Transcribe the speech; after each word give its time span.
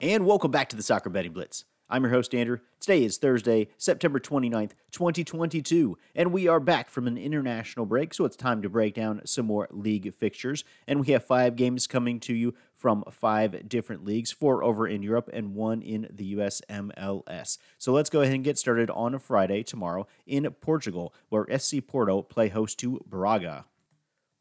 And 0.00 0.24
welcome 0.24 0.52
back 0.52 0.68
to 0.68 0.76
the 0.76 0.82
Soccer 0.84 1.10
Betting 1.10 1.32
Blitz. 1.32 1.64
I'm 1.90 2.04
your 2.04 2.12
host, 2.12 2.32
Andrew. 2.32 2.58
Today 2.78 3.02
is 3.02 3.18
Thursday, 3.18 3.66
September 3.78 4.20
29th, 4.20 4.70
2022, 4.92 5.98
and 6.14 6.32
we 6.32 6.46
are 6.46 6.60
back 6.60 6.88
from 6.88 7.08
an 7.08 7.18
international 7.18 7.84
break, 7.84 8.14
so 8.14 8.24
it's 8.24 8.36
time 8.36 8.62
to 8.62 8.68
break 8.68 8.94
down 8.94 9.22
some 9.24 9.46
more 9.46 9.66
league 9.72 10.14
fixtures. 10.14 10.62
And 10.86 11.00
we 11.00 11.08
have 11.08 11.24
five 11.24 11.56
games 11.56 11.88
coming 11.88 12.20
to 12.20 12.32
you 12.32 12.54
from 12.76 13.02
five 13.10 13.68
different 13.68 14.04
leagues 14.04 14.30
four 14.30 14.62
over 14.62 14.86
in 14.86 15.02
Europe 15.02 15.30
and 15.32 15.56
one 15.56 15.82
in 15.82 16.06
the 16.12 16.26
US 16.26 16.62
MLS. 16.70 17.58
So 17.76 17.92
let's 17.92 18.08
go 18.08 18.20
ahead 18.20 18.34
and 18.36 18.44
get 18.44 18.56
started 18.56 18.90
on 18.90 19.16
a 19.16 19.18
Friday 19.18 19.64
tomorrow 19.64 20.06
in 20.28 20.48
Portugal, 20.60 21.12
where 21.28 21.58
SC 21.58 21.78
Porto 21.84 22.22
play 22.22 22.50
host 22.50 22.78
to 22.78 23.00
Braga. 23.04 23.64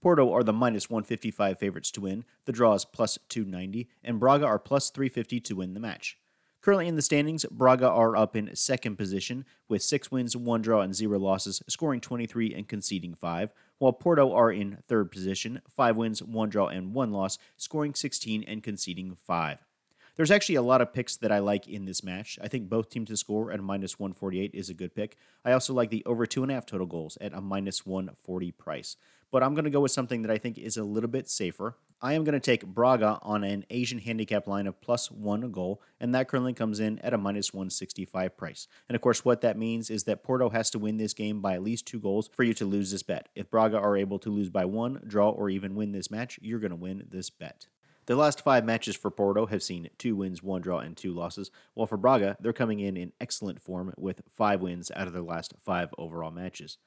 Porto 0.08 0.32
are 0.32 0.42
the 0.42 0.54
minus 0.54 0.90
155 0.90 1.60
favorites 1.60 1.92
to 1.92 2.00
win. 2.00 2.24
The 2.46 2.54
draw 2.54 2.74
is 2.76 2.86
plus 2.86 3.20
290, 3.28 3.90
and 4.06 4.22
Braga 4.22 4.46
are 4.46 4.58
plus 4.58 4.90
350 4.90 5.42
to 5.42 5.56
win 5.58 5.74
the 5.74 5.82
match. 5.82 6.18
Currently 6.62 6.88
in 6.88 6.96
the 6.96 7.02
standings, 7.02 7.44
Braga 7.52 7.90
are 7.90 8.16
up 8.16 8.34
in 8.34 8.56
second 8.56 8.96
position 8.96 9.44
with 9.68 9.84
six 9.84 10.10
wins, 10.10 10.34
one 10.34 10.62
draw, 10.62 10.80
and 10.80 10.96
zero 10.96 11.20
losses, 11.20 11.62
scoring 11.68 12.00
23 12.00 12.54
and 12.54 12.70
conceding 12.70 13.16
five, 13.16 13.52
while 13.80 13.92
Porto 13.92 14.32
are 14.32 14.50
in 14.50 14.78
third 14.88 15.12
position, 15.12 15.62
five 15.68 15.98
wins, 15.98 16.24
one 16.24 16.48
draw, 16.48 16.68
and 16.68 16.94
one 16.94 17.12
loss, 17.12 17.38
scoring 17.58 17.94
16 17.94 18.46
and 18.48 18.64
conceding 18.64 19.14
five. 19.14 19.67
There's 20.18 20.32
actually 20.32 20.56
a 20.56 20.64
lot 20.64 20.82
of 20.82 20.94
picks 20.94 21.16
that 21.18 21.32
I 21.32 21.38
like 21.38 21.68
in 21.68 21.86
this 21.86 22.04
match. 22.04 22.40
I 22.42 22.48
think 22.48 22.70
both 22.70 22.90
teams 22.90 23.10
to 23.10 23.18
score 23.18 23.52
at 23.52 23.60
a 23.60 23.62
minus 23.62 24.00
148 24.00 24.50
is 24.52 24.68
a 24.68 24.74
good 24.74 24.96
pick. 24.96 25.16
I 25.46 25.52
also 25.52 25.76
like 25.76 25.92
the 25.92 26.04
over 26.08 26.26
two 26.26 26.42
and 26.42 26.52
a 26.52 26.56
half 26.56 26.66
total 26.66 26.88
goals 26.88 27.20
at 27.22 27.34
a 27.34 27.40
minus 27.40 27.86
140 27.86 28.52
price. 28.54 28.98
But 29.32 29.44
I'm 29.44 29.54
going 29.54 29.66
to 29.66 29.70
go 29.70 29.82
with 29.82 29.92
something 29.92 30.24
that 30.24 30.32
I 30.32 30.40
think 30.40 30.58
is 30.58 30.76
a 30.76 30.84
little 30.84 31.10
bit 31.10 31.30
safer. 31.30 31.76
I 32.02 32.14
am 32.14 32.24
going 32.24 32.34
to 32.34 32.40
take 32.40 32.66
Braga 32.66 33.20
on 33.22 33.44
an 33.44 33.66
Asian 33.70 34.00
handicap 34.00 34.48
line 34.48 34.66
of 34.66 34.82
plus 34.82 35.12
one 35.12 35.52
goal, 35.52 35.84
and 36.00 36.16
that 36.16 36.28
currently 36.28 36.54
comes 36.54 36.80
in 36.80 36.98
at 37.00 37.14
a 37.14 37.18
minus 37.20 37.54
165 37.54 38.36
price. 38.36 38.68
And 38.90 38.96
of 38.96 39.04
course, 39.04 39.24
what 39.24 39.42
that 39.42 39.58
means 39.58 39.92
is 39.92 40.06
that 40.06 40.24
Porto 40.24 40.50
has 40.50 40.72
to 40.72 40.80
win 40.80 40.98
this 40.98 41.14
game 41.14 41.42
by 41.42 41.54
at 41.54 41.64
least 41.64 41.86
two 41.86 42.00
goals 42.00 42.32
for 42.34 42.44
you 42.44 42.56
to 42.56 42.66
lose 42.66 42.90
this 42.90 43.04
bet. 43.04 43.30
If 43.36 43.52
Braga 43.52 43.78
are 43.78 43.98
able 43.98 44.18
to 44.20 44.32
lose 44.32 44.50
by 44.50 44.66
one, 44.66 45.04
draw, 45.06 45.30
or 45.30 45.52
even 45.52 45.76
win 45.76 45.92
this 45.92 46.10
match, 46.10 46.40
you're 46.42 46.60
going 46.60 46.72
to 46.72 46.76
win 46.76 47.06
this 47.12 47.30
bet. 47.30 47.68
The 48.08 48.16
last 48.16 48.42
five 48.42 48.64
matches 48.64 48.96
for 48.96 49.12
Porto 49.12 49.48
have 49.48 49.62
seen 49.62 49.90
two 49.98 50.16
wins, 50.16 50.42
one 50.42 50.62
draw, 50.62 50.80
and 50.80 50.96
two 50.96 51.14
losses, 51.14 51.52
while 51.74 51.88
for 51.88 51.98
Braga, 51.98 52.38
they're 52.40 52.54
coming 52.54 52.80
in 52.80 52.96
in 52.96 53.12
excellent 53.20 53.62
form 53.62 53.94
with 53.98 54.22
five 54.32 54.62
wins 54.62 54.90
out 54.96 55.08
of 55.08 55.14
their 55.14 55.22
last 55.22 55.54
five 55.60 55.94
overall 55.98 56.32
matches. 56.32 56.78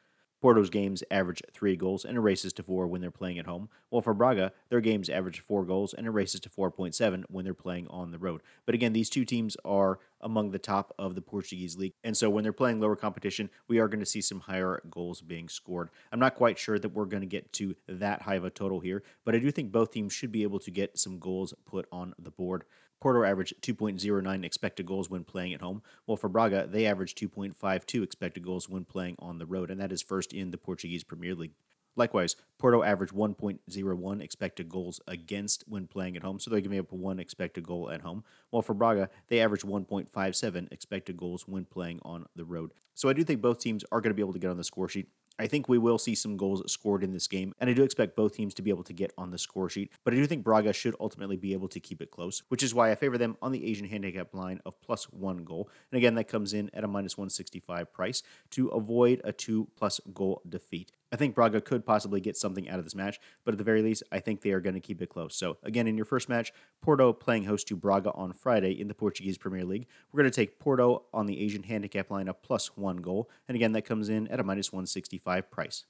Porto's 0.40 0.70
games 0.70 1.04
average 1.10 1.42
three 1.52 1.76
goals 1.76 2.04
and 2.04 2.16
it 2.16 2.20
races 2.20 2.52
to 2.54 2.62
four 2.62 2.86
when 2.86 3.00
they're 3.00 3.10
playing 3.10 3.38
at 3.38 3.46
home, 3.46 3.68
while 3.90 4.02
for 4.02 4.14
Braga, 4.14 4.52
their 4.70 4.80
games 4.80 5.10
average 5.10 5.40
four 5.40 5.64
goals 5.64 5.92
and 5.92 6.06
it 6.06 6.10
races 6.10 6.40
to 6.40 6.48
4.7 6.48 7.24
when 7.28 7.44
they're 7.44 7.54
playing 7.54 7.86
on 7.88 8.10
the 8.10 8.18
road. 8.18 8.40
But 8.64 8.74
again, 8.74 8.92
these 8.92 9.10
two 9.10 9.24
teams 9.24 9.56
are 9.64 9.98
among 10.20 10.50
the 10.50 10.58
top 10.58 10.94
of 10.98 11.14
the 11.14 11.22
Portuguese 11.22 11.76
league, 11.76 11.94
and 12.04 12.16
so 12.16 12.28
when 12.28 12.42
they're 12.42 12.52
playing 12.52 12.80
lower 12.80 12.96
competition, 12.96 13.50
we 13.68 13.78
are 13.78 13.88
going 13.88 14.00
to 14.00 14.06
see 14.06 14.20
some 14.20 14.40
higher 14.40 14.82
goals 14.90 15.20
being 15.22 15.48
scored. 15.48 15.90
I'm 16.12 16.20
not 16.20 16.34
quite 16.34 16.58
sure 16.58 16.78
that 16.78 16.92
we're 16.92 17.06
going 17.06 17.22
to 17.22 17.26
get 17.26 17.52
to 17.54 17.74
that 17.88 18.22
high 18.22 18.34
of 18.34 18.44
a 18.44 18.50
total 18.50 18.80
here, 18.80 19.02
but 19.24 19.34
I 19.34 19.38
do 19.38 19.50
think 19.50 19.72
both 19.72 19.92
teams 19.92 20.12
should 20.12 20.32
be 20.32 20.42
able 20.42 20.58
to 20.60 20.70
get 20.70 20.98
some 20.98 21.18
goals 21.18 21.54
put 21.64 21.86
on 21.90 22.14
the 22.18 22.30
board. 22.30 22.64
Porto 23.00 23.22
averaged 23.24 23.60
2.09 23.62 24.44
expected 24.44 24.86
goals 24.86 25.08
when 25.08 25.24
playing 25.24 25.54
at 25.54 25.62
home, 25.62 25.82
while 26.04 26.16
for 26.16 26.28
Braga, 26.28 26.68
they 26.70 26.86
averaged 26.86 27.18
2.52 27.18 28.02
expected 28.02 28.44
goals 28.44 28.68
when 28.68 28.84
playing 28.84 29.16
on 29.18 29.38
the 29.38 29.46
road, 29.46 29.70
and 29.70 29.80
that 29.80 29.92
is 29.92 30.02
first 30.02 30.32
in 30.32 30.50
the 30.50 30.58
Portuguese 30.58 31.02
Premier 31.02 31.34
League. 31.34 31.54
Likewise, 31.96 32.36
Porto 32.58 32.82
averaged 32.82 33.12
1.01 33.12 34.22
expected 34.22 34.68
goals 34.68 35.00
against 35.08 35.64
when 35.66 35.86
playing 35.86 36.16
at 36.16 36.22
home, 36.22 36.38
so 36.38 36.50
they're 36.50 36.60
giving 36.60 36.78
up 36.78 36.92
one 36.92 37.18
expected 37.18 37.66
goal 37.66 37.90
at 37.90 38.02
home. 38.02 38.22
While 38.50 38.62
for 38.62 38.74
Braga, 38.74 39.10
they 39.28 39.40
averaged 39.40 39.64
1.57 39.64 40.72
expected 40.72 41.16
goals 41.16 41.48
when 41.48 41.64
playing 41.64 42.00
on 42.02 42.26
the 42.36 42.44
road. 42.44 42.72
So 42.94 43.08
I 43.08 43.12
do 43.12 43.24
think 43.24 43.40
both 43.40 43.58
teams 43.58 43.84
are 43.90 44.00
going 44.00 44.10
to 44.10 44.14
be 44.14 44.22
able 44.22 44.34
to 44.34 44.38
get 44.38 44.50
on 44.50 44.56
the 44.56 44.64
score 44.64 44.88
sheet. 44.88 45.08
I 45.40 45.46
think 45.46 45.70
we 45.70 45.78
will 45.78 45.96
see 45.96 46.14
some 46.14 46.36
goals 46.36 46.62
scored 46.70 47.02
in 47.02 47.12
this 47.12 47.26
game, 47.26 47.54
and 47.58 47.70
I 47.70 47.72
do 47.72 47.82
expect 47.82 48.14
both 48.14 48.34
teams 48.34 48.52
to 48.54 48.62
be 48.62 48.68
able 48.68 48.84
to 48.84 48.92
get 48.92 49.14
on 49.16 49.30
the 49.30 49.38
score 49.38 49.70
sheet, 49.70 49.90
but 50.04 50.12
I 50.12 50.18
do 50.18 50.26
think 50.26 50.44
Braga 50.44 50.74
should 50.74 50.94
ultimately 51.00 51.38
be 51.38 51.54
able 51.54 51.68
to 51.68 51.80
keep 51.80 52.02
it 52.02 52.10
close, 52.10 52.42
which 52.48 52.62
is 52.62 52.74
why 52.74 52.90
I 52.90 52.94
favor 52.94 53.16
them 53.16 53.38
on 53.40 53.50
the 53.50 53.64
Asian 53.64 53.88
handicap 53.88 54.34
line 54.34 54.60
of 54.66 54.78
plus 54.82 55.04
one 55.04 55.38
goal. 55.44 55.70
And 55.90 55.96
again, 55.96 56.14
that 56.16 56.28
comes 56.28 56.52
in 56.52 56.70
at 56.74 56.84
a 56.84 56.88
minus 56.88 57.16
165 57.16 57.90
price 57.90 58.22
to 58.50 58.68
avoid 58.68 59.22
a 59.24 59.32
two 59.32 59.68
plus 59.76 59.98
goal 60.12 60.42
defeat. 60.46 60.92
I 61.12 61.16
think 61.16 61.34
Braga 61.34 61.60
could 61.60 61.84
possibly 61.84 62.20
get 62.20 62.36
something 62.36 62.68
out 62.68 62.78
of 62.78 62.84
this 62.84 62.94
match, 62.94 63.18
but 63.44 63.52
at 63.52 63.58
the 63.58 63.64
very 63.64 63.82
least, 63.82 64.04
I 64.12 64.20
think 64.20 64.40
they 64.40 64.52
are 64.52 64.60
going 64.60 64.74
to 64.74 64.80
keep 64.80 65.02
it 65.02 65.08
close. 65.08 65.34
So, 65.34 65.56
again, 65.64 65.88
in 65.88 65.96
your 65.96 66.04
first 66.04 66.28
match, 66.28 66.52
Porto 66.80 67.12
playing 67.12 67.44
host 67.44 67.66
to 67.68 67.76
Braga 67.76 68.12
on 68.12 68.32
Friday 68.32 68.80
in 68.80 68.86
the 68.86 68.94
Portuguese 68.94 69.36
Premier 69.36 69.64
League. 69.64 69.86
We're 70.12 70.20
going 70.22 70.30
to 70.30 70.36
take 70.36 70.60
Porto 70.60 71.06
on 71.12 71.26
the 71.26 71.40
Asian 71.40 71.64
handicap 71.64 72.10
line 72.10 72.28
of 72.28 72.42
plus 72.42 72.76
one 72.76 72.98
goal, 72.98 73.28
and 73.48 73.56
again, 73.56 73.72
that 73.72 73.82
comes 73.82 74.08
in 74.08 74.28
at 74.28 74.38
a 74.38 74.44
minus 74.44 74.72
165 74.72 75.50
price. 75.50 75.84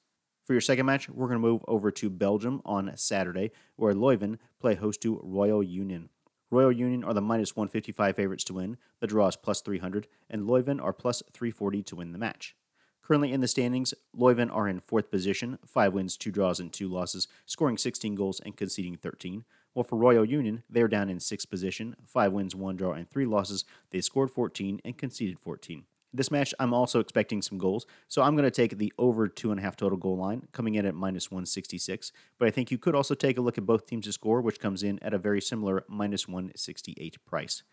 For 0.46 0.54
your 0.54 0.62
second 0.62 0.86
match, 0.86 1.08
we're 1.08 1.28
going 1.28 1.40
to 1.40 1.46
move 1.46 1.62
over 1.68 1.90
to 1.90 2.08
Belgium 2.08 2.62
on 2.64 2.90
Saturday, 2.96 3.52
where 3.76 3.92
Leuven 3.92 4.38
play 4.58 4.74
host 4.74 5.02
to 5.02 5.20
Royal 5.22 5.62
Union. 5.62 6.08
Royal 6.50 6.72
Union 6.72 7.04
are 7.04 7.14
the 7.14 7.20
minus 7.20 7.54
155 7.54 8.16
favorites 8.16 8.44
to 8.44 8.54
win. 8.54 8.78
The 9.00 9.06
draw 9.06 9.28
is 9.28 9.36
plus 9.36 9.60
300, 9.60 10.08
and 10.28 10.48
Leuven 10.48 10.82
are 10.82 10.92
plus 10.92 11.22
340 11.32 11.82
to 11.84 11.96
win 11.96 12.12
the 12.12 12.18
match. 12.18 12.56
Currently 13.10 13.32
in 13.32 13.40
the 13.40 13.48
standings, 13.48 13.92
Leuven 14.16 14.54
are 14.54 14.68
in 14.68 14.78
fourth 14.78 15.10
position, 15.10 15.58
five 15.66 15.92
wins, 15.92 16.16
two 16.16 16.30
draws, 16.30 16.60
and 16.60 16.72
two 16.72 16.86
losses, 16.86 17.26
scoring 17.44 17.76
16 17.76 18.14
goals 18.14 18.38
and 18.38 18.56
conceding 18.56 18.96
13. 18.96 19.44
While 19.72 19.82
for 19.82 19.96
Royal 19.98 20.24
Union, 20.24 20.62
they're 20.70 20.86
down 20.86 21.10
in 21.10 21.18
sixth 21.18 21.50
position, 21.50 21.96
five 22.06 22.30
wins, 22.30 22.54
one 22.54 22.76
draw, 22.76 22.92
and 22.92 23.10
three 23.10 23.26
losses. 23.26 23.64
They 23.90 24.00
scored 24.00 24.30
14 24.30 24.80
and 24.84 24.96
conceded 24.96 25.40
14. 25.40 25.86
This 26.14 26.30
match, 26.30 26.54
I'm 26.60 26.72
also 26.72 27.00
expecting 27.00 27.42
some 27.42 27.58
goals, 27.58 27.84
so 28.06 28.22
I'm 28.22 28.36
going 28.36 28.44
to 28.44 28.50
take 28.52 28.78
the 28.78 28.92
over 28.96 29.26
two 29.26 29.50
and 29.50 29.58
a 29.58 29.62
half 29.64 29.74
total 29.74 29.98
goal 29.98 30.16
line, 30.16 30.46
coming 30.52 30.76
in 30.76 30.86
at 30.86 30.94
minus 30.94 31.32
166. 31.32 32.12
But 32.38 32.46
I 32.46 32.52
think 32.52 32.70
you 32.70 32.78
could 32.78 32.94
also 32.94 33.16
take 33.16 33.38
a 33.38 33.40
look 33.40 33.58
at 33.58 33.66
both 33.66 33.86
teams 33.86 34.04
to 34.04 34.12
score, 34.12 34.40
which 34.40 34.60
comes 34.60 34.84
in 34.84 35.00
at 35.02 35.14
a 35.14 35.18
very 35.18 35.40
similar 35.40 35.82
minus 35.88 36.28
168 36.28 37.16
price. 37.26 37.64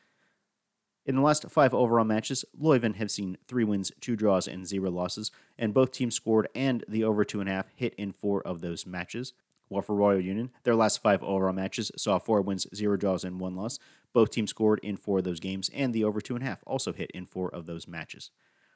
In 1.07 1.15
the 1.15 1.21
last 1.21 1.49
five 1.49 1.73
overall 1.73 2.03
matches, 2.03 2.43
Leuven 2.61 2.95
have 2.95 3.09
seen 3.09 3.37
three 3.47 3.63
wins, 3.63 3.93
two 4.01 4.17
draws, 4.17 4.45
and 4.45 4.67
zero 4.67 4.91
losses, 4.91 5.31
and 5.57 5.73
both 5.73 5.93
teams 5.93 6.15
scored 6.15 6.49
and 6.53 6.83
the 6.85 7.05
over 7.05 7.23
two 7.23 7.39
and 7.39 7.47
a 7.47 7.53
half 7.53 7.67
hit 7.73 7.95
in 7.95 8.11
four 8.11 8.45
of 8.45 8.59
those 8.59 8.85
matches. 8.85 9.31
While 9.69 9.83
for 9.83 9.95
Royal 9.95 10.19
Union, 10.19 10.51
their 10.63 10.75
last 10.75 11.01
five 11.01 11.23
overall 11.23 11.53
matches 11.53 11.93
saw 11.95 12.19
four 12.19 12.41
wins, 12.41 12.67
zero 12.75 12.97
draws, 12.97 13.23
and 13.23 13.39
one 13.39 13.55
loss. 13.55 13.79
Both 14.11 14.31
teams 14.31 14.49
scored 14.49 14.81
in 14.83 14.97
four 14.97 15.19
of 15.19 15.23
those 15.23 15.39
games, 15.39 15.69
and 15.73 15.93
the 15.93 16.03
over 16.03 16.19
two 16.19 16.35
and 16.35 16.43
a 16.43 16.47
half 16.47 16.59
also 16.67 16.91
hit 16.91 17.09
in 17.11 17.25
four 17.25 17.53
of 17.55 17.67
those 17.67 17.87
matches. 17.87 18.29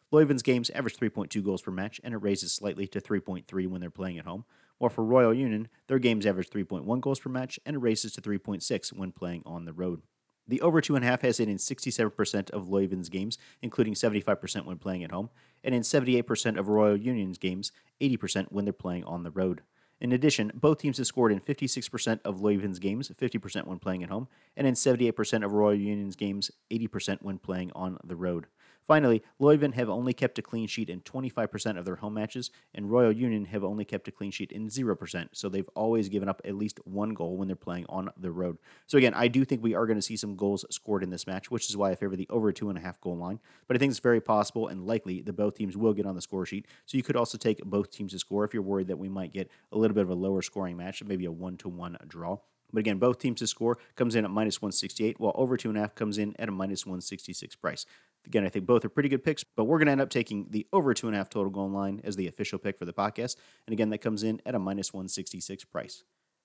Leuven's 0.09 0.41
games 0.41 0.69
average 0.69 0.97
3.2 0.97 1.43
goals 1.43 1.61
per 1.61 1.71
match, 1.71 1.99
and 2.01 2.13
it 2.13 2.17
raises 2.17 2.53
slightly 2.53 2.87
to 2.87 3.01
3.3 3.01 3.67
when 3.67 3.81
they're 3.81 3.89
playing 3.89 4.17
at 4.17 4.25
home. 4.25 4.45
While 4.77 4.89
for 4.89 5.03
Royal 5.03 5.33
Union, 5.33 5.67
their 5.87 5.99
games 5.99 6.25
average 6.25 6.49
3.1 6.49 7.01
goals 7.01 7.19
per 7.19 7.29
match, 7.29 7.59
and 7.65 7.75
it 7.75 7.79
raises 7.79 8.13
to 8.13 8.21
3.6 8.21 8.93
when 8.93 9.11
playing 9.11 9.43
on 9.45 9.65
the 9.65 9.73
road. 9.73 10.01
The 10.47 10.61
over 10.61 10.81
two 10.81 10.95
and 10.95 11.05
a 11.05 11.07
half 11.07 11.21
has 11.21 11.37
hit 11.37 11.49
in 11.49 11.57
67% 11.57 12.49
of 12.49 12.67
Leuven's 12.67 13.09
games, 13.09 13.37
including 13.61 13.93
75% 13.93 14.65
when 14.65 14.77
playing 14.77 15.03
at 15.03 15.11
home, 15.11 15.29
and 15.63 15.73
in 15.75 15.81
78% 15.81 16.57
of 16.57 16.67
Royal 16.67 16.97
Union's 16.97 17.37
games, 17.37 17.71
80% 18.01 18.47
when 18.51 18.65
they're 18.65 18.73
playing 18.73 19.03
on 19.03 19.23
the 19.23 19.31
road. 19.31 19.61
In 20.01 20.11
addition, 20.11 20.51
both 20.55 20.79
teams 20.79 20.97
have 20.97 21.05
scored 21.05 21.31
in 21.31 21.39
56% 21.39 22.21
of 22.25 22.39
Leuven's 22.39 22.79
games, 22.79 23.09
50% 23.09 23.67
when 23.67 23.77
playing 23.77 24.03
at 24.03 24.09
home, 24.09 24.27
and 24.57 24.65
in 24.65 24.73
78% 24.73 25.45
of 25.45 25.53
Royal 25.53 25.75
Union's 25.75 26.15
games, 26.15 26.49
80% 26.71 27.21
when 27.21 27.37
playing 27.37 27.71
on 27.75 27.99
the 28.03 28.15
road. 28.15 28.47
Finally, 28.87 29.21
Leuven 29.39 29.73
have 29.73 29.89
only 29.89 30.13
kept 30.13 30.39
a 30.39 30.41
clean 30.41 30.67
sheet 30.67 30.89
in 30.89 31.01
25% 31.01 31.77
of 31.77 31.85
their 31.85 31.97
home 31.97 32.13
matches, 32.13 32.51
and 32.73 32.91
Royal 32.91 33.11
Union 33.11 33.45
have 33.45 33.63
only 33.63 33.85
kept 33.85 34.07
a 34.07 34.11
clean 34.11 34.31
sheet 34.31 34.51
in 34.51 34.67
0%. 34.67 35.29
So 35.33 35.49
they've 35.49 35.69
always 35.75 36.09
given 36.09 36.27
up 36.27 36.41
at 36.43 36.55
least 36.55 36.79
one 36.83 37.13
goal 37.13 37.37
when 37.37 37.47
they're 37.47 37.55
playing 37.55 37.85
on 37.87 38.09
the 38.17 38.31
road. 38.31 38.57
So 38.87 38.97
again, 38.97 39.13
I 39.13 39.27
do 39.27 39.45
think 39.45 39.63
we 39.63 39.75
are 39.75 39.85
going 39.85 39.97
to 39.97 40.01
see 40.01 40.17
some 40.17 40.35
goals 40.35 40.65
scored 40.69 41.03
in 41.03 41.09
this 41.09 41.27
match, 41.27 41.51
which 41.51 41.69
is 41.69 41.77
why 41.77 41.91
I 41.91 41.95
favor 41.95 42.15
the 42.15 42.27
over 42.29 42.51
two 42.51 42.69
and 42.69 42.77
a 42.77 42.81
half 42.81 42.99
goal 42.99 43.17
line. 43.17 43.39
But 43.67 43.77
I 43.77 43.79
think 43.79 43.91
it's 43.91 43.99
very 43.99 44.21
possible 44.21 44.67
and 44.67 44.85
likely 44.85 45.21
that 45.21 45.33
both 45.33 45.55
teams 45.55 45.77
will 45.77 45.93
get 45.93 46.05
on 46.05 46.15
the 46.15 46.21
score 46.21 46.45
sheet. 46.45 46.67
So 46.85 46.97
you 46.97 47.03
could 47.03 47.15
also 47.15 47.37
take 47.37 47.63
both 47.63 47.91
teams 47.91 48.11
to 48.13 48.19
score 48.19 48.43
if 48.43 48.53
you're 48.53 48.63
worried 48.63 48.87
that 48.87 48.99
we 48.99 49.09
might 49.09 49.33
get 49.33 49.49
a 49.71 49.77
little 49.77 49.95
bit 49.95 50.03
of 50.03 50.09
a 50.09 50.15
lower 50.15 50.41
scoring 50.41 50.77
match, 50.77 51.03
maybe 51.03 51.25
a 51.25 51.31
one 51.31 51.57
to 51.57 51.69
one 51.69 51.97
draw. 52.07 52.37
But 52.73 52.79
again, 52.79 52.99
both 52.99 53.19
teams 53.19 53.39
to 53.39 53.47
score 53.47 53.77
comes 53.95 54.15
in 54.15 54.25
at 54.25 54.31
minus 54.31 54.61
168, 54.61 55.19
while 55.19 55.33
over 55.35 55.57
two 55.57 55.69
and 55.69 55.77
a 55.77 55.81
half 55.81 55.95
comes 55.95 56.17
in 56.17 56.35
at 56.39 56.49
a 56.49 56.51
minus 56.51 56.85
166 56.85 57.55
price. 57.55 57.85
Again, 58.25 58.45
I 58.45 58.49
think 58.49 58.65
both 58.65 58.85
are 58.85 58.89
pretty 58.89 59.09
good 59.09 59.23
picks, 59.23 59.43
but 59.43 59.65
we're 59.65 59.77
going 59.77 59.87
to 59.87 59.91
end 59.93 60.01
up 60.01 60.09
taking 60.09 60.47
the 60.49 60.67
over 60.71 60.93
two 60.93 61.07
and 61.07 61.15
a 61.15 61.17
half 61.17 61.29
total 61.29 61.51
goal 61.51 61.69
line 61.69 62.01
as 62.03 62.15
the 62.15 62.27
official 62.27 62.59
pick 62.59 62.77
for 62.77 62.85
the 62.85 62.93
podcast. 62.93 63.35
And 63.65 63.73
again, 63.73 63.89
that 63.89 63.97
comes 63.97 64.23
in 64.23 64.41
at 64.45 64.55
a 64.55 64.59
minus 64.59 64.93
166 64.93 65.65
price. 65.65 66.03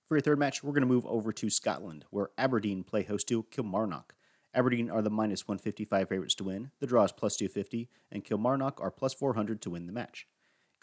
For 0.08 0.17
your 0.17 0.23
third 0.23 0.38
match, 0.38 0.62
we're 0.62 0.73
going 0.73 0.82
to 0.82 0.87
move 0.87 1.06
over 1.06 1.32
to 1.32 1.50
Scotland, 1.50 2.05
where 2.11 2.31
Aberdeen 2.38 2.84
play 2.84 3.02
host 3.02 3.28
to 3.28 3.43
Kilmarnock. 3.50 4.14
Aberdeen 4.55 4.88
are 4.88 5.02
the 5.02 5.11
minus 5.11 5.46
155 5.46 6.08
favorites 6.08 6.34
to 6.37 6.44
win. 6.44 6.70
The 6.81 6.87
draw 6.87 7.05
is 7.05 7.12
plus 7.12 7.37
250, 7.37 7.90
and 8.11 8.25
Kilmarnock 8.25 8.81
are 8.81 8.90
plus 8.90 9.12
400 9.12 9.61
to 9.62 9.70
win 9.70 9.87
the 9.87 9.93
match. 9.93 10.26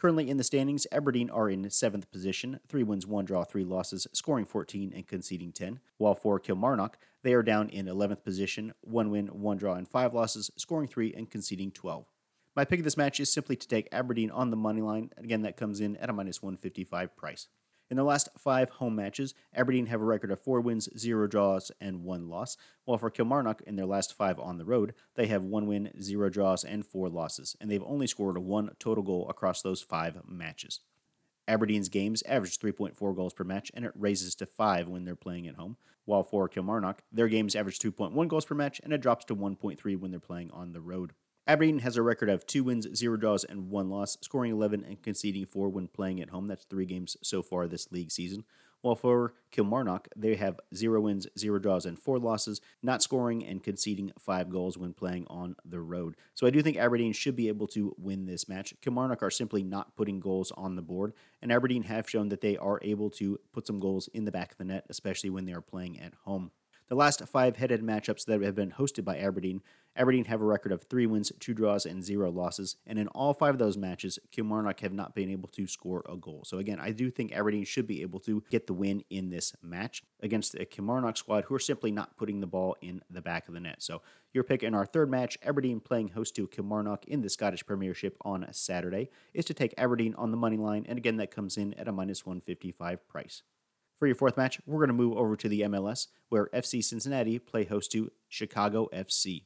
Currently 0.04 0.30
in 0.30 0.36
the 0.36 0.44
standings, 0.44 0.86
Aberdeen 0.92 1.30
are 1.30 1.50
in 1.50 1.70
seventh 1.70 2.12
position, 2.12 2.60
three 2.68 2.84
wins, 2.84 3.08
one 3.08 3.24
draw, 3.24 3.46
three 3.46 3.64
losses, 3.64 4.06
scoring 4.12 4.44
14 4.44 4.92
and 4.94 5.08
conceding 5.08 5.54
10. 5.54 5.80
While 5.98 6.14
for 6.14 6.42
Kilmarnock, 6.42 6.98
they 7.22 7.34
are 7.34 7.42
down 7.42 7.70
in 7.70 7.86
11th 7.86 8.22
position, 8.22 8.74
one 8.82 9.12
win, 9.12 9.28
one 9.28 9.56
draw, 9.56 9.76
and 9.76 9.88
five 9.88 10.14
losses, 10.14 10.52
scoring 10.58 10.90
three 10.90 11.14
and 11.14 11.32
conceding 11.32 11.72
12. 11.72 12.06
My 12.54 12.66
pick 12.66 12.82
of 12.82 12.84
this 12.84 12.98
match 12.98 13.22
is 13.22 13.32
simply 13.32 13.56
to 13.56 13.66
take 13.66 13.88
Aberdeen 13.94 14.30
on 14.30 14.50
the 14.50 14.58
money 14.58 14.82
line. 14.82 15.10
Again, 15.16 15.44
that 15.44 15.56
comes 15.56 15.80
in 15.80 15.96
at 15.96 16.10
a 16.10 16.14
minus 16.14 16.42
155 16.44 17.16
price. 17.16 17.48
In 17.90 17.98
their 17.98 18.06
last 18.06 18.30
five 18.38 18.70
home 18.70 18.96
matches, 18.96 19.34
Aberdeen 19.54 19.88
have 19.88 20.02
a 20.02 20.06
record 20.06 20.32
of 20.32 20.42
four 20.42 20.62
wins, 20.62 20.90
zero 20.98 21.28
draws, 21.28 21.72
and 21.80 22.04
one 22.04 22.30
loss, 22.30 22.58
while 22.86 22.98
for 22.98 23.10
Kilmarnock, 23.10 23.62
in 23.68 23.76
their 23.76 23.86
last 23.86 24.14
five 24.14 24.40
on 24.40 24.58
the 24.58 24.66
road, 24.66 24.94
they 25.16 25.28
have 25.28 25.44
one 25.44 25.68
win, 25.68 25.92
zero 26.02 26.30
draws, 26.30 26.64
and 26.64 26.86
four 26.86 27.10
losses, 27.10 27.56
and 27.62 27.70
they've 27.70 27.84
only 27.84 28.08
scored 28.08 28.38
one 28.38 28.72
total 28.80 29.04
goal 29.04 29.30
across 29.30 29.62
those 29.62 29.82
five 29.82 30.18
matches. 30.28 30.80
Aberdeen's 31.48 31.90
games 31.90 32.24
average 32.24 32.58
3.4 32.58 33.16
goals 33.16 33.34
per 33.34 33.44
match, 33.44 33.72
and 33.74 33.86
it 33.86 33.92
raises 33.96 34.34
to 34.36 34.46
5 34.46 34.88
when 34.88 35.04
they're 35.04 35.16
playing 35.16 35.48
at 35.48 35.56
home, 35.56 35.78
while 36.06 36.24
for 36.24 36.48
Kilmarnock, 36.48 37.04
their 37.12 37.28
games 37.28 37.56
average 37.56 37.80
2.1 37.80 38.28
goals 38.28 38.46
per 38.46 38.56
match, 38.56 38.80
and 38.84 38.94
it 38.94 39.02
drops 39.02 39.26
to 39.26 39.36
1.3 39.36 40.00
when 40.00 40.12
they're 40.12 40.20
playing 40.20 40.52
on 40.52 40.72
the 40.72 40.82
road. 40.82 41.14
Aberdeen 41.46 41.80
has 41.80 41.98
a 41.98 42.02
record 42.02 42.30
of 42.30 42.48
two 42.48 42.64
wins, 42.64 42.88
zero 42.96 43.18
draws, 43.18 43.44
and 43.44 43.70
one 43.70 43.90
loss, 43.90 44.18
scoring 44.22 44.54
11 44.54 44.86
and 44.88 45.02
conceding 45.02 45.46
four 45.46 45.68
when 45.68 45.90
playing 45.90 46.22
at 46.22 46.30
home. 46.30 46.48
That's 46.48 46.64
three 46.64 46.86
games 46.86 47.18
so 47.22 47.42
far 47.42 47.68
this 47.68 47.92
league 47.92 48.12
season. 48.12 48.46
While 48.80 48.96
for 48.96 49.34
Kilmarnock, 49.52 50.10
they 50.16 50.36
have 50.36 50.60
zero 50.74 51.02
wins, 51.02 51.28
zero 51.38 51.60
draws, 51.60 51.86
and 51.86 52.00
four 52.00 52.18
losses, 52.18 52.62
not 52.82 53.02
scoring 53.02 53.46
and 53.46 53.64
conceding 53.64 54.12
five 54.20 54.50
goals 54.50 54.78
when 54.78 54.94
playing 54.94 55.26
on 55.30 55.56
the 55.66 55.80
road. 55.82 56.16
So 56.34 56.48
I 56.48 56.50
do 56.50 56.62
think 56.62 56.78
Aberdeen 56.78 57.14
should 57.14 57.36
be 57.36 57.50
able 57.50 57.68
to 57.68 57.94
win 57.98 58.26
this 58.26 58.48
match. 58.48 58.74
Kilmarnock 58.82 59.24
are 59.24 59.30
simply 59.30 59.64
not 59.64 59.96
putting 59.98 60.22
goals 60.22 60.52
on 60.56 60.76
the 60.76 60.82
board, 60.82 61.14
and 61.42 61.52
Aberdeen 61.52 61.84
have 61.84 62.10
shown 62.10 62.30
that 62.30 62.42
they 62.42 62.56
are 62.58 62.80
able 62.82 63.10
to 63.12 63.40
put 63.54 63.68
some 63.68 63.80
goals 63.80 64.10
in 64.14 64.26
the 64.26 64.32
back 64.32 64.52
of 64.52 64.58
the 64.58 64.66
net, 64.66 64.86
especially 64.90 65.30
when 65.30 65.46
they 65.46 65.54
are 65.54 65.62
playing 65.62 66.00
at 66.00 66.14
home. 66.26 66.52
The 66.90 66.96
last 66.96 67.22
five 67.28 67.58
head-to-head 67.58 67.82
matchups 67.82 68.26
that 68.26 68.42
have 68.42 68.56
been 68.56 68.72
hosted 68.72 69.04
by 69.04 69.18
Aberdeen 69.18 69.62
Aberdeen 69.96 70.26
have 70.26 70.42
a 70.42 70.46
record 70.46 70.72
of 70.72 70.84
three 70.84 71.06
wins, 71.06 71.32
two 71.40 71.54
draws, 71.54 71.86
and 71.86 72.04
zero 72.04 72.32
losses. 72.32 72.78
And 72.88 72.98
in 72.98 73.08
all 73.10 73.34
five 73.34 73.54
of 73.54 73.60
those 73.60 73.78
matches, 73.78 74.18
Kilmarnock 74.32 74.80
have 74.80 74.94
not 74.94 75.14
been 75.14 75.30
able 75.30 75.50
to 75.50 75.68
score 75.68 76.04
a 76.10 76.18
goal. 76.18 76.44
So 76.46 76.58
again, 76.58 76.80
I 76.80 76.92
do 76.92 77.12
think 77.12 77.32
Aberdeen 77.32 77.64
should 77.64 77.86
be 77.86 78.02
able 78.02 78.20
to 78.22 78.44
get 78.50 78.66
the 78.66 78.74
win 78.74 79.04
in 79.12 79.30
this 79.30 79.54
match 79.62 80.04
against 80.22 80.56
a 80.56 80.66
Kilmarnock 80.66 81.18
squad 81.18 81.44
who 81.44 81.54
are 81.54 81.60
simply 81.60 81.92
not 81.92 82.18
putting 82.18 82.40
the 82.40 82.48
ball 82.48 82.76
in 82.82 83.02
the 83.10 83.22
back 83.22 83.48
of 83.48 83.54
the 83.54 83.60
net. 83.60 83.84
So 83.84 84.02
your 84.34 84.44
pick 84.44 84.64
in 84.64 84.74
our 84.74 84.86
third 84.86 85.12
match, 85.12 85.38
Aberdeen 85.44 85.80
playing 85.80 86.10
host 86.10 86.36
to 86.38 86.48
Kilmarnock 86.48 87.06
in 87.06 87.22
the 87.22 87.30
Scottish 87.30 87.64
Premiership 87.64 88.18
on 88.22 88.48
Saturday, 88.52 89.10
is 89.34 89.46
to 89.46 89.54
take 89.54 89.76
Aberdeen 89.78 90.16
on 90.16 90.32
the 90.32 90.38
money 90.38 90.58
line. 90.58 90.86
And 90.90 90.98
again, 90.98 91.18
that 91.18 91.30
comes 91.30 91.56
in 91.56 91.76
at 91.76 91.88
a 91.88 91.92
minus 91.92 92.26
155 92.26 93.08
price. 93.08 93.44
For 93.98 94.08
your 94.08 94.16
fourth 94.16 94.38
match, 94.38 94.60
we're 94.66 94.80
going 94.80 94.88
to 94.88 94.94
move 94.94 95.18
over 95.18 95.36
to 95.36 95.48
the 95.48 95.62
MLS, 95.62 96.08
where 96.30 96.50
FC 96.54 96.84
Cincinnati 96.84 97.40
play 97.40 97.66
host 97.66 97.92
to 97.92 98.12
Chicago 98.28 98.90
FC. 98.94 99.46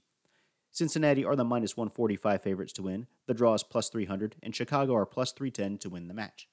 Cincinnati 0.72 1.26
are 1.26 1.36
the 1.36 1.44
minus 1.44 1.76
145 1.76 2.42
favorites 2.42 2.74
to 2.74 2.84
win, 2.84 3.08
the 3.28 3.34
draw 3.34 3.54
is 3.54 3.64
plus 3.64 3.90
300, 3.90 4.36
and 4.42 4.56
Chicago 4.56 4.96
are 4.96 5.06
plus 5.06 5.32
310 5.32 5.80
to 5.80 5.90
win 5.90 6.08
the 6.08 6.14
match. 6.14 6.48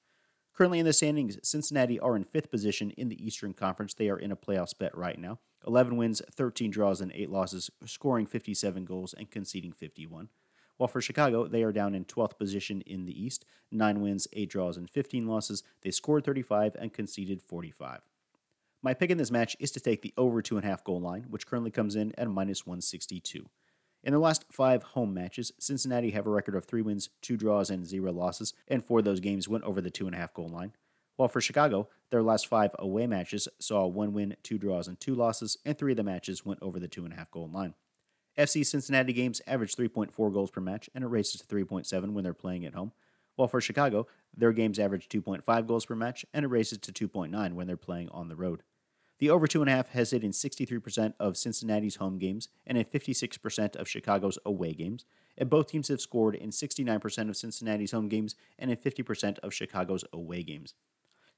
Currently 0.53 0.79
in 0.79 0.85
the 0.85 0.93
standings, 0.93 1.37
Cincinnati 1.43 1.99
are 1.99 2.15
in 2.15 2.23
fifth 2.23 2.49
position 2.49 2.91
in 2.91 3.09
the 3.09 3.25
Eastern 3.25 3.53
Conference. 3.53 3.93
They 3.93 4.09
are 4.09 4.17
in 4.17 4.31
a 4.31 4.37
playoff 4.37 4.77
bet 4.77 4.97
right 4.97 5.19
now. 5.19 5.39
11 5.67 5.97
wins, 5.97 6.21
13 6.31 6.71
draws, 6.71 7.01
and 7.01 7.11
8 7.13 7.29
losses, 7.29 7.69
scoring 7.85 8.25
57 8.25 8.85
goals 8.85 9.13
and 9.13 9.29
conceding 9.29 9.73
51. 9.73 10.29
While 10.77 10.87
for 10.87 11.01
Chicago, 11.01 11.47
they 11.47 11.63
are 11.63 11.71
down 11.71 11.95
in 11.95 12.05
12th 12.05 12.37
position 12.37 12.81
in 12.81 13.05
the 13.05 13.23
East. 13.23 13.45
9 13.71 14.01
wins, 14.01 14.27
8 14.33 14.49
draws, 14.49 14.77
and 14.77 14.89
15 14.89 15.27
losses. 15.27 15.63
They 15.81 15.91
scored 15.91 16.25
35 16.25 16.75
and 16.75 16.93
conceded 16.93 17.41
45. 17.41 18.01
My 18.81 18.93
pick 18.93 19.09
in 19.09 19.17
this 19.17 19.31
match 19.31 19.55
is 19.59 19.71
to 19.71 19.79
take 19.79 20.01
the 20.01 20.13
over 20.17 20.41
2.5 20.41 20.83
goal 20.83 20.99
line, 20.99 21.25
which 21.29 21.47
currently 21.47 21.71
comes 21.71 21.95
in 21.95 22.13
at 22.17 22.29
minus 22.29 22.65
162. 22.65 23.49
In 24.03 24.11
their 24.11 24.19
last 24.19 24.45
five 24.51 24.83
home 24.83 25.13
matches, 25.13 25.51
Cincinnati 25.57 26.11
have 26.11 26.27
a 26.27 26.29
record 26.29 26.53
of 26.55 26.65
three 26.65 26.83
wins, 26.83 27.09
two 27.21 27.37
draws, 27.37 27.71
and 27.71 27.87
zero 27.87 28.11
losses, 28.11 28.53
and 28.67 28.85
four 28.85 28.99
of 28.99 29.05
those 29.05 29.19
games 29.19 29.49
went 29.49 29.63
over 29.63 29.81
the 29.81 29.89
two 29.89 30.05
and 30.05 30.15
a 30.15 30.19
half 30.19 30.33
goal 30.33 30.49
line. 30.49 30.73
While 31.15 31.29
for 31.29 31.41
Chicago, 31.41 31.87
their 32.11 32.21
last 32.21 32.45
five 32.45 32.75
away 32.77 33.07
matches 33.07 33.47
saw 33.59 33.87
one 33.87 34.13
win, 34.13 34.35
two 34.43 34.59
draws, 34.59 34.87
and 34.87 34.99
two 34.99 35.15
losses, 35.15 35.57
and 35.65 35.75
three 35.75 35.93
of 35.93 35.97
the 35.97 36.03
matches 36.03 36.45
went 36.45 36.61
over 36.61 36.79
the 36.79 36.87
two 36.87 37.05
and 37.05 37.13
a 37.13 37.17
half 37.17 37.31
goal 37.31 37.49
line. 37.51 37.73
FC 38.37 38.65
Cincinnati 38.65 39.13
games 39.13 39.41
average 39.47 39.75
3.4 39.75 40.33
goals 40.33 40.51
per 40.51 40.61
match, 40.61 40.89
and 40.93 41.03
it 41.03 41.07
races 41.07 41.41
to 41.41 41.47
3.7 41.47 42.11
when 42.11 42.23
they're 42.23 42.33
playing 42.33 42.65
at 42.65 42.73
home. 42.73 42.91
While 43.35 43.47
for 43.47 43.61
Chicago, 43.61 44.07
their 44.35 44.51
games 44.51 44.79
average 44.79 45.07
2.5 45.07 45.67
goals 45.67 45.85
per 45.85 45.95
match, 45.95 46.25
and 46.33 46.43
it 46.43 46.49
races 46.49 46.79
to 46.79 46.91
2.9 46.91 47.53
when 47.53 47.67
they're 47.67 47.77
playing 47.77 48.09
on 48.09 48.27
the 48.27 48.35
road. 48.35 48.63
The 49.19 49.29
over 49.29 49.47
2.5 49.47 49.87
has 49.89 50.11
hit 50.11 50.23
in 50.23 50.31
63% 50.31 51.13
of 51.19 51.37
Cincinnati's 51.37 51.95
home 51.95 52.17
games 52.17 52.49
and 52.67 52.77
in 52.77 52.83
56% 52.83 53.75
of 53.77 53.87
Chicago's 53.87 54.37
away 54.45 54.73
games. 54.73 55.05
And 55.37 55.49
both 55.49 55.67
teams 55.67 55.87
have 55.87 56.01
scored 56.01 56.35
in 56.35 56.49
69% 56.49 57.29
of 57.29 57.37
Cincinnati's 57.37 57.91
home 57.91 58.09
games 58.09 58.35
and 58.59 58.69
in 58.69 58.77
50% 58.77 59.39
of 59.39 59.53
Chicago's 59.53 60.03
away 60.11 60.43
games. 60.43 60.73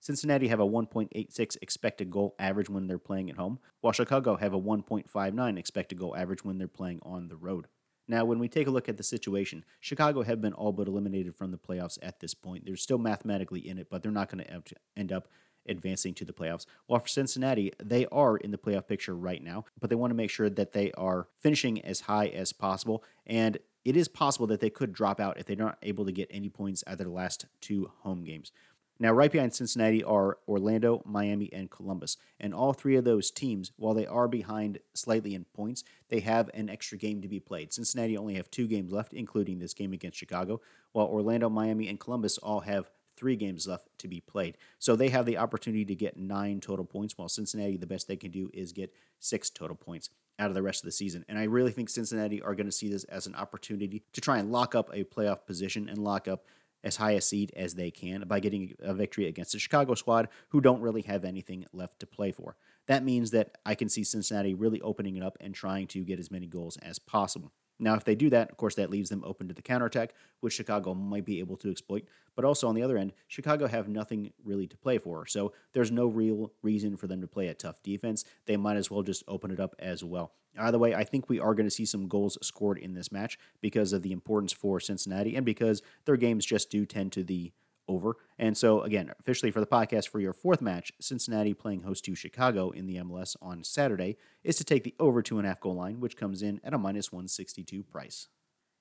Cincinnati 0.08 0.48
have 0.48 0.62
a 0.62 0.66
1.86 0.66 1.58
expected 1.62 2.10
goal 2.10 2.34
average 2.40 2.70
when 2.70 2.88
they're 2.88 2.98
playing 2.98 3.30
at 3.30 3.36
home, 3.36 3.60
while 3.82 3.92
Chicago 3.92 4.38
have 4.38 4.54
a 4.54 4.58
1.59 4.58 5.60
expected 5.60 6.00
goal 6.00 6.16
average 6.16 6.46
when 6.46 6.58
they're 6.58 6.70
playing 6.70 7.02
on 7.04 7.28
the 7.28 7.36
road. 7.36 7.68
Now, 8.08 8.24
when 8.24 8.40
we 8.40 8.48
take 8.48 8.68
a 8.68 8.72
look 8.72 8.88
at 8.88 8.96
the 8.96 9.04
situation, 9.04 9.66
Chicago 9.82 10.24
have 10.24 10.40
been 10.40 10.54
all 10.54 10.72
but 10.72 10.88
eliminated 10.88 11.36
from 11.36 11.52
the 11.52 11.58
playoffs 11.58 11.98
at 12.02 12.22
this 12.22 12.34
point. 12.34 12.66
They're 12.66 12.78
still 12.78 12.98
mathematically 12.98 13.68
in 13.68 13.78
it, 13.78 13.90
but 13.92 14.02
they're 14.02 14.14
not 14.14 14.30
going 14.30 14.46
to 14.46 14.62
end 14.96 15.12
up 15.12 15.28
advancing 15.68 16.14
to 16.14 16.24
the 16.24 16.32
playoffs. 16.32 16.66
While 16.86 17.02
for 17.02 17.10
Cincinnati, 17.10 17.74
they 17.84 18.06
are 18.06 18.38
in 18.38 18.52
the 18.52 18.58
playoff 18.58 18.88
picture 18.88 19.14
right 19.14 19.44
now, 19.44 19.66
but 19.78 19.90
they 19.90 19.98
want 19.98 20.12
to 20.12 20.16
make 20.16 20.30
sure 20.30 20.50
that 20.50 20.72
they 20.72 20.94
are 20.94 21.28
finishing 21.42 21.84
as 21.84 22.00
high 22.00 22.28
as 22.28 22.54
possible. 22.54 23.04
And 23.26 23.58
it 23.84 23.98
is 23.98 24.08
possible 24.08 24.48
that 24.48 24.62
they 24.62 24.70
could 24.70 24.94
drop 24.94 25.20
out 25.20 25.38
if 25.38 25.46
they're 25.46 25.58
not 25.58 25.78
able 25.82 26.06
to 26.06 26.14
get 26.14 26.30
any 26.32 26.48
points 26.48 26.84
out 26.88 26.94
of 26.94 27.00
their 27.00 27.10
last 27.10 27.46
two 27.60 27.92
home 28.04 28.24
games. 28.24 28.54
Now, 29.00 29.12
right 29.12 29.32
behind 29.32 29.54
Cincinnati 29.54 30.04
are 30.04 30.40
Orlando, 30.48 31.02
Miami, 31.06 31.52
and 31.54 31.70
Columbus. 31.70 32.18
And 32.40 32.54
all 32.54 32.74
three 32.74 32.96
of 32.96 33.04
those 33.04 33.30
teams, 33.30 33.72
while 33.78 33.94
they 33.94 34.08
are 34.08 34.28
behind 34.28 34.80
slightly 34.94 35.36
in 35.36 35.46
points, 35.46 35.84
they 36.10 36.20
have 36.22 36.50
an 36.54 36.70
extra 36.70 36.98
game 36.98 37.22
to 37.22 37.28
be 37.28 37.40
played. 37.40 37.74
Cincinnati 37.74 38.18
only 38.18 38.36
have 38.36 38.50
two 38.50 38.68
games 38.68 38.92
left, 38.92 39.14
including 39.14 39.60
this 39.60 39.74
game 39.74 39.94
against 39.94 40.18
Chicago, 40.18 40.62
while 40.94 41.08
Orlando, 41.08 41.50
Miami, 41.50 41.88
and 41.88 42.00
Columbus 42.00 42.38
all 42.40 42.62
have 42.62 42.90
three 43.16 43.36
games 43.36 43.68
left 43.68 43.88
to 43.98 44.08
be 44.08 44.22
played. 44.22 44.58
So 44.80 44.96
they 44.96 45.10
have 45.10 45.26
the 45.26 45.38
opportunity 45.38 45.86
to 45.86 45.96
get 45.96 46.18
nine 46.18 46.60
total 46.60 46.86
points, 46.86 47.18
while 47.18 47.30
Cincinnati, 47.30 47.78
the 47.78 47.88
best 47.88 48.08
they 48.08 48.16
can 48.16 48.32
do 48.32 48.50
is 48.54 48.72
get 48.72 48.94
six 49.20 49.50
total 49.50 49.76
points 49.76 50.10
out 50.40 50.50
of 50.50 50.56
the 50.56 50.62
rest 50.62 50.84
of 50.84 50.86
the 50.86 50.92
season. 50.92 51.26
And 51.28 51.38
I 51.38 51.44
really 51.46 51.72
think 51.72 51.90
Cincinnati 51.90 52.42
are 52.42 52.54
going 52.54 52.68
to 52.68 52.72
see 52.72 52.90
this 52.90 53.04
as 53.06 53.26
an 53.26 53.34
opportunity 53.34 54.04
to 54.14 54.22
try 54.22 54.38
and 54.38 54.52
lock 54.52 54.76
up 54.76 54.92
a 54.94 55.04
playoff 55.04 55.46
position 55.46 55.90
and 55.90 55.98
lock 55.98 56.28
up 56.28 56.46
as 56.84 56.98
high 56.98 57.12
a 57.12 57.22
seed 57.22 57.52
as 57.56 57.76
they 57.76 57.92
can 57.92 58.24
by 58.28 58.40
getting 58.40 58.74
a 58.80 58.94
victory 58.94 59.26
against 59.28 59.52
the 59.52 59.60
Chicago 59.60 59.94
squad, 59.96 60.30
who 60.50 60.62
don't 60.62 60.82
really 60.82 61.02
have 61.04 61.26
anything 61.26 61.66
left 61.74 62.00
to 62.00 62.08
play 62.08 62.32
for. 62.32 62.56
That 62.88 63.04
means 63.04 63.32
that 63.32 63.58
I 63.66 63.76
can 63.76 63.90
see 63.90 64.04
Cincinnati 64.04 64.54
really 64.54 64.82
opening 64.82 65.16
it 65.18 65.24
up 65.24 65.38
and 65.40 65.54
trying 65.54 65.88
to 65.88 66.04
get 66.04 66.20
as 66.20 66.32
many 66.32 66.48
goals 66.48 66.78
as 66.78 67.00
possible. 67.00 67.52
Now, 67.80 67.96
if 67.96 68.04
they 68.04 68.16
do 68.16 68.30
that, 68.32 68.50
of 68.50 68.58
course, 68.58 68.76
that 68.76 68.90
leaves 68.90 69.10
them 69.10 69.24
open 69.24 69.48
to 69.48 69.54
the 69.54 69.62
counterattack, 69.62 70.14
which 70.40 70.54
Chicago 70.54 70.94
might 70.94 71.26
be 71.26 71.40
able 71.40 71.58
to 71.58 71.70
exploit. 71.70 72.06
But 72.36 72.46
also 72.46 72.68
on 72.68 72.76
the 72.76 72.82
other 72.82 72.98
end, 72.98 73.14
Chicago 73.28 73.68
have 73.68 73.88
nothing 73.88 74.32
really 74.44 74.68
to 74.68 74.78
play 74.78 74.98
for. 74.98 75.26
So 75.26 75.54
there's 75.74 75.92
no 75.92 76.08
real 76.08 76.54
reason 76.64 76.98
for 76.98 77.08
them 77.08 77.22
to 77.22 77.28
play 77.28 77.48
a 77.48 77.54
tough 77.54 77.82
defense. 77.84 78.26
They 78.46 78.58
might 78.58 78.78
as 78.78 78.90
well 78.90 79.04
just 79.04 79.24
open 79.28 79.52
it 79.52 79.60
up 79.60 79.76
as 79.80 80.04
well. 80.04 80.34
Either 80.58 80.80
way, 80.80 80.96
I 80.96 81.04
think 81.04 81.30
we 81.30 81.40
are 81.40 81.54
going 81.54 81.68
to 81.68 81.72
see 81.72 81.86
some 81.86 82.08
goals 82.08 82.38
scored 82.42 82.80
in 82.80 82.94
this 82.94 83.12
match 83.12 83.38
because 83.62 83.94
of 83.94 84.02
the 84.02 84.12
importance 84.12 84.52
for 84.52 84.80
Cincinnati 84.80 85.36
and 85.36 85.46
because 85.46 85.84
their 86.06 86.18
games 86.18 86.46
just 86.46 86.72
do 86.72 86.86
tend 86.86 87.12
to 87.12 87.24
the 87.24 87.52
over. 87.88 88.18
And 88.38 88.58
so, 88.58 88.82
again, 88.82 89.12
officially 89.20 89.52
for 89.52 89.60
the 89.60 89.66
podcast 89.66 90.10
for 90.10 90.20
your 90.20 90.34
fourth 90.34 90.62
match, 90.62 90.92
Cincinnati 91.00 91.54
playing 91.54 91.84
host 91.84 92.06
to 92.06 92.16
Chicago 92.16 92.72
in 92.72 92.86
the 92.86 92.98
MLS 92.98 93.36
on 93.42 93.64
Saturday, 93.64 94.18
is 94.44 94.58
to 94.58 94.64
take 94.64 94.84
the 94.84 94.96
over 95.00 95.22
two 95.22 95.38
and 95.38 95.46
a 95.46 95.50
half 95.50 95.60
goal 95.60 95.76
line, 95.76 96.00
which 96.00 96.18
comes 96.18 96.42
in 96.42 96.60
at 96.64 96.74
a 96.74 96.78
minus 96.78 97.12
162 97.12 97.84
price. 97.84 98.28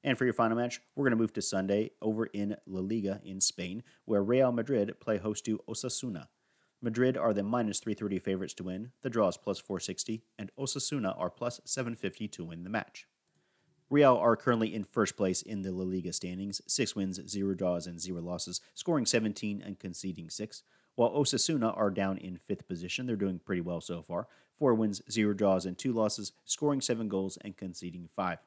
And 0.05 0.17
for 0.17 0.25
your 0.25 0.35
final 0.35 0.57
match, 0.57 0.81
we're 0.95 1.05
going 1.05 1.17
to 1.17 1.23
move 1.23 1.33
to 1.33 1.43
Sunday 1.43 1.91
over 2.01 2.27
in 2.27 2.57
La 2.67 2.81
Liga 2.81 3.21
in 3.25 3.41
Spain, 3.41 3.83
where 4.05 4.23
Real 4.23 4.53
Madrid 4.53 5.01
play 5.01 5.19
host 5.19 5.45
to 5.47 5.61
Osasuna. 5.69 6.29
Madrid 6.83 7.17
are 7.17 7.33
the 7.33 7.43
minus 7.43 7.81
330 7.81 8.19
favorites 8.21 8.55
to 8.55 8.63
win, 8.63 8.93
the 9.03 9.11
draw 9.11 9.29
is 9.29 9.37
plus 9.37 9.59
460, 9.59 10.23
and 10.39 10.53
Osasuna 10.59 11.19
are 11.19 11.31
plus 11.31 11.61
750 11.65 12.29
to 12.29 12.45
win 12.45 12.63
the 12.63 12.71
match. 12.71 13.07
Real 13.89 14.17
are 14.17 14.35
currently 14.35 14.75
in 14.75 14.83
first 14.83 15.17
place 15.17 15.43
in 15.43 15.63
the 15.63 15.71
La 15.71 15.85
Liga 15.85 16.13
standings, 16.13 16.61
six 16.67 16.97
wins, 16.97 17.21
zero 17.29 17.55
draws, 17.55 17.87
and 17.87 18.01
zero 18.01 18.21
losses, 18.21 18.61
scoring 18.75 19.07
17 19.07 19.63
and 19.65 19.79
conceding 19.79 20.29
six. 20.29 20.65
While 20.97 21.13
Osasuna 21.13 21.77
are 21.77 21.91
down 21.91 22.19
in 22.19 22.41
fifth 22.49 22.67
position, 22.67 23.07
they're 23.07 23.15
doing 23.15 23.39
pretty 23.39 23.61
well 23.61 23.81
so 23.81 24.03
far. 24.03 24.27
Four 24.59 24.75
wins, 24.75 25.03
zero 25.09 25.35
draws, 25.35 25.67
and 25.67 25.79
two 25.79 25.93
losses, 25.93 26.33
scoring 26.45 26.81
seven 26.81 27.09
goals 27.09 27.39
and 27.43 27.57
conceding 27.57 28.09
five. 28.17 28.39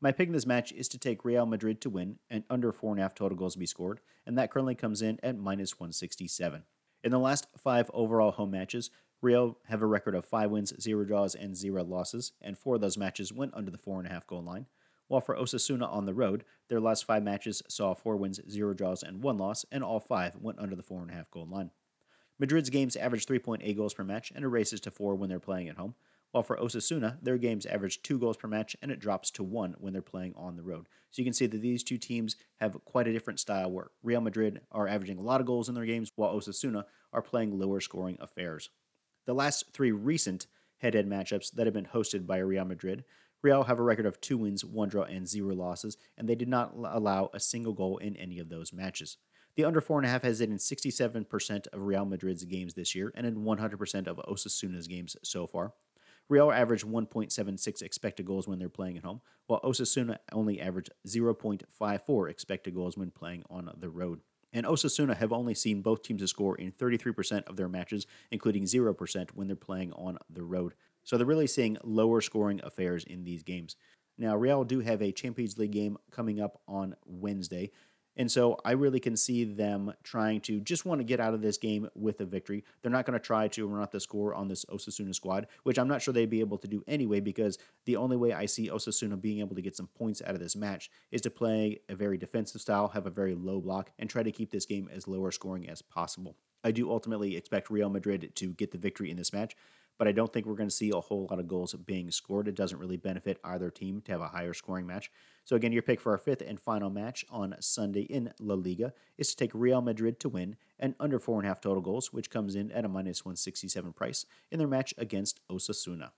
My 0.00 0.12
pick 0.12 0.28
in 0.28 0.32
this 0.32 0.46
match 0.46 0.70
is 0.70 0.86
to 0.88 0.98
take 0.98 1.24
Real 1.24 1.46
Madrid 1.46 1.80
to 1.80 1.90
win 1.90 2.18
and 2.30 2.44
under 2.48 2.72
4.5 2.72 3.14
total 3.14 3.36
goals 3.36 3.54
to 3.54 3.58
be 3.58 3.66
scored, 3.66 4.00
and 4.26 4.38
that 4.38 4.52
currently 4.52 4.76
comes 4.76 5.02
in 5.02 5.18
at 5.24 5.36
minus 5.36 5.80
167. 5.80 6.62
In 7.02 7.10
the 7.10 7.18
last 7.18 7.48
five 7.56 7.90
overall 7.92 8.30
home 8.30 8.52
matches, 8.52 8.90
Real 9.22 9.58
have 9.64 9.82
a 9.82 9.86
record 9.86 10.14
of 10.14 10.24
5 10.26 10.50
wins, 10.50 10.72
0 10.80 11.04
draws, 11.04 11.34
and 11.34 11.56
0 11.56 11.82
losses, 11.82 12.32
and 12.40 12.56
four 12.56 12.76
of 12.76 12.80
those 12.80 12.98
matches 12.98 13.32
went 13.32 13.54
under 13.54 13.70
the 13.70 13.78
4.5 13.78 14.26
goal 14.26 14.42
line. 14.42 14.66
While 15.08 15.20
for 15.20 15.36
Osasuna 15.36 15.92
on 15.92 16.06
the 16.06 16.14
road, 16.14 16.44
their 16.68 16.80
last 16.80 17.04
five 17.04 17.22
matches 17.22 17.62
saw 17.68 17.94
4 17.94 18.16
wins, 18.16 18.40
0 18.48 18.74
draws, 18.74 19.02
and 19.02 19.22
1 19.22 19.38
loss, 19.38 19.64
and 19.70 19.84
all 19.84 20.00
five 20.00 20.36
went 20.36 20.58
under 20.58 20.74
the 20.74 20.82
4.5 20.82 21.30
goal 21.30 21.46
line. 21.46 21.70
Madrid's 22.38 22.70
games 22.70 22.96
average 22.96 23.26
3.8 23.26 23.76
goals 23.76 23.94
per 23.94 24.04
match, 24.04 24.32
and 24.34 24.44
it 24.44 24.48
races 24.48 24.80
to 24.80 24.90
4 24.90 25.14
when 25.14 25.28
they're 25.28 25.38
playing 25.38 25.68
at 25.68 25.76
home, 25.76 25.94
while 26.32 26.42
for 26.42 26.56
Osasuna, 26.56 27.18
their 27.22 27.38
games 27.38 27.64
average 27.66 28.02
2 28.02 28.18
goals 28.18 28.36
per 28.36 28.48
match, 28.48 28.74
and 28.82 28.90
it 28.90 28.98
drops 28.98 29.30
to 29.30 29.44
1 29.44 29.76
when 29.78 29.92
they're 29.92 30.02
playing 30.02 30.34
on 30.36 30.56
the 30.56 30.62
road. 30.62 30.88
So 31.10 31.22
you 31.22 31.24
can 31.24 31.32
see 31.32 31.46
that 31.46 31.60
these 31.60 31.84
two 31.84 31.98
teams 31.98 32.34
have 32.60 32.82
quite 32.84 33.06
a 33.06 33.12
different 33.12 33.38
style 33.38 33.70
where 33.70 33.90
Real 34.02 34.20
Madrid 34.20 34.62
are 34.72 34.88
averaging 34.88 35.18
a 35.18 35.22
lot 35.22 35.40
of 35.40 35.46
goals 35.46 35.68
in 35.68 35.76
their 35.76 35.84
games, 35.84 36.10
while 36.16 36.34
Osasuna 36.34 36.86
are 37.12 37.22
playing 37.22 37.56
lower 37.56 37.80
scoring 37.80 38.18
affairs. 38.20 38.70
The 39.26 39.34
last 39.34 39.72
three 39.72 39.92
recent 39.92 40.48
head 40.78 40.92
to 40.92 40.98
head 40.98 41.08
matchups 41.08 41.52
that 41.52 41.66
have 41.66 41.74
been 41.74 41.86
hosted 41.86 42.26
by 42.26 42.38
Real 42.38 42.64
Madrid 42.64 43.04
Real 43.44 43.64
have 43.64 43.78
a 43.78 43.82
record 43.82 44.06
of 44.06 44.18
two 44.22 44.38
wins, 44.38 44.64
one 44.64 44.88
draw, 44.88 45.02
and 45.02 45.28
zero 45.28 45.54
losses, 45.54 45.98
and 46.16 46.26
they 46.26 46.34
did 46.34 46.48
not 46.48 46.74
allow 46.74 47.28
a 47.34 47.38
single 47.38 47.74
goal 47.74 47.98
in 47.98 48.16
any 48.16 48.38
of 48.38 48.48
those 48.48 48.72
matches. 48.72 49.18
The 49.54 49.64
under 49.64 49.82
4.5 49.82 50.22
has 50.22 50.38
hit 50.40 50.48
in 50.48 50.56
67% 50.56 51.66
of 51.70 51.80
Real 51.82 52.06
Madrid's 52.06 52.44
games 52.44 52.72
this 52.72 52.94
year 52.94 53.12
and 53.14 53.26
in 53.26 53.44
100% 53.44 54.06
of 54.06 54.16
Osasuna's 54.16 54.88
games 54.88 55.14
so 55.22 55.46
far. 55.46 55.74
Real 56.30 56.50
averaged 56.50 56.86
1.76 56.86 57.82
expected 57.82 58.24
goals 58.24 58.48
when 58.48 58.58
they're 58.58 58.70
playing 58.70 58.96
at 58.96 59.04
home, 59.04 59.20
while 59.46 59.60
Osasuna 59.60 60.16
only 60.32 60.58
averaged 60.58 60.90
0.54 61.06 62.30
expected 62.30 62.74
goals 62.74 62.96
when 62.96 63.10
playing 63.10 63.44
on 63.50 63.70
the 63.78 63.90
road. 63.90 64.22
And 64.54 64.64
Osasuna 64.64 65.16
have 65.18 65.34
only 65.34 65.54
seen 65.54 65.82
both 65.82 66.02
teams 66.02 66.26
score 66.30 66.56
in 66.56 66.72
33% 66.72 67.44
of 67.44 67.56
their 67.56 67.68
matches, 67.68 68.06
including 68.30 68.64
0% 68.64 69.30
when 69.34 69.48
they're 69.48 69.56
playing 69.56 69.92
on 69.92 70.16
the 70.30 70.44
road. 70.44 70.72
So 71.04 71.16
they're 71.16 71.26
really 71.26 71.46
seeing 71.46 71.78
lower 71.84 72.20
scoring 72.20 72.60
affairs 72.64 73.04
in 73.04 73.24
these 73.24 73.42
games. 73.42 73.76
Now, 74.18 74.36
Real 74.36 74.64
do 74.64 74.80
have 74.80 75.02
a 75.02 75.12
Champions 75.12 75.58
League 75.58 75.72
game 75.72 75.96
coming 76.10 76.40
up 76.40 76.60
on 76.66 76.96
Wednesday. 77.04 77.70
And 78.16 78.30
so 78.30 78.60
I 78.64 78.72
really 78.72 79.00
can 79.00 79.16
see 79.16 79.42
them 79.42 79.92
trying 80.04 80.40
to 80.42 80.60
just 80.60 80.86
want 80.86 81.00
to 81.00 81.04
get 81.04 81.18
out 81.18 81.34
of 81.34 81.42
this 81.42 81.58
game 81.58 81.88
with 81.96 82.20
a 82.20 82.24
victory. 82.24 82.62
They're 82.80 82.92
not 82.92 83.06
going 83.06 83.18
to 83.18 83.24
try 83.24 83.48
to 83.48 83.66
run 83.66 83.82
out 83.82 83.90
the 83.90 83.98
score 83.98 84.34
on 84.34 84.46
this 84.46 84.64
Osasuna 84.66 85.12
squad, 85.14 85.48
which 85.64 85.78
I'm 85.80 85.88
not 85.88 86.00
sure 86.00 86.14
they'd 86.14 86.30
be 86.30 86.38
able 86.38 86.58
to 86.58 86.68
do 86.68 86.84
anyway, 86.86 87.18
because 87.18 87.58
the 87.86 87.96
only 87.96 88.16
way 88.16 88.32
I 88.32 88.46
see 88.46 88.68
Osasuna 88.68 89.20
being 89.20 89.40
able 89.40 89.56
to 89.56 89.62
get 89.62 89.74
some 89.74 89.88
points 89.88 90.22
out 90.24 90.34
of 90.34 90.40
this 90.40 90.54
match 90.54 90.92
is 91.10 91.22
to 91.22 91.30
play 91.30 91.80
a 91.88 91.96
very 91.96 92.16
defensive 92.16 92.60
style, 92.60 92.86
have 92.86 93.06
a 93.06 93.10
very 93.10 93.34
low 93.34 93.60
block, 93.60 93.90
and 93.98 94.08
try 94.08 94.22
to 94.22 94.30
keep 94.30 94.52
this 94.52 94.64
game 94.64 94.88
as 94.94 95.08
lower 95.08 95.32
scoring 95.32 95.68
as 95.68 95.82
possible. 95.82 96.36
I 96.62 96.70
do 96.70 96.92
ultimately 96.92 97.36
expect 97.36 97.68
Real 97.68 97.90
Madrid 97.90 98.30
to 98.36 98.54
get 98.54 98.70
the 98.70 98.78
victory 98.78 99.10
in 99.10 99.16
this 99.16 99.32
match, 99.32 99.56
but 99.98 100.08
I 100.08 100.12
don't 100.12 100.32
think 100.32 100.46
we're 100.46 100.54
going 100.54 100.68
to 100.68 100.74
see 100.74 100.90
a 100.90 101.00
whole 101.00 101.26
lot 101.30 101.38
of 101.38 101.48
goals 101.48 101.74
being 101.74 102.10
scored. 102.10 102.48
It 102.48 102.54
doesn't 102.54 102.78
really 102.78 102.96
benefit 102.96 103.38
either 103.44 103.70
team 103.70 104.00
to 104.02 104.12
have 104.12 104.20
a 104.20 104.28
higher 104.28 104.54
scoring 104.54 104.86
match. 104.86 105.10
So, 105.44 105.56
again, 105.56 105.72
your 105.72 105.82
pick 105.82 106.00
for 106.00 106.12
our 106.12 106.18
fifth 106.18 106.42
and 106.42 106.60
final 106.60 106.90
match 106.90 107.24
on 107.30 107.54
Sunday 107.60 108.02
in 108.02 108.32
La 108.40 108.54
Liga 108.54 108.92
is 109.18 109.30
to 109.30 109.36
take 109.36 109.50
Real 109.54 109.82
Madrid 109.82 110.18
to 110.20 110.28
win 110.28 110.56
and 110.78 110.94
under 110.98 111.18
4.5 111.18 111.60
total 111.60 111.82
goals, 111.82 112.12
which 112.12 112.30
comes 112.30 112.54
in 112.54 112.72
at 112.72 112.84
a 112.84 112.88
minus 112.88 113.24
167 113.24 113.92
price 113.92 114.26
in 114.50 114.58
their 114.58 114.68
match 114.68 114.94
against 114.98 115.40
Osasuna. 115.48 116.10